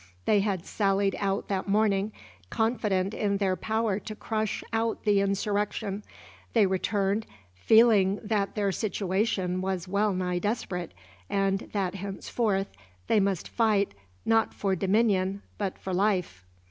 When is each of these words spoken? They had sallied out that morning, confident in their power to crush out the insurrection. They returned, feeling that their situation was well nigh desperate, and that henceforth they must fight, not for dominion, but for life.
They 0.25 0.39
had 0.39 0.65
sallied 0.65 1.15
out 1.19 1.47
that 1.49 1.67
morning, 1.67 2.11
confident 2.49 3.13
in 3.13 3.37
their 3.37 3.55
power 3.55 3.99
to 3.99 4.15
crush 4.15 4.63
out 4.73 5.03
the 5.03 5.21
insurrection. 5.21 6.03
They 6.53 6.65
returned, 6.65 7.27
feeling 7.53 8.19
that 8.23 8.55
their 8.55 8.71
situation 8.71 9.61
was 9.61 9.87
well 9.87 10.11
nigh 10.15 10.39
desperate, 10.39 10.95
and 11.29 11.69
that 11.73 11.93
henceforth 11.93 12.71
they 13.05 13.19
must 13.19 13.47
fight, 13.47 13.93
not 14.25 14.55
for 14.55 14.75
dominion, 14.75 15.43
but 15.59 15.77
for 15.77 15.93
life. 15.93 16.47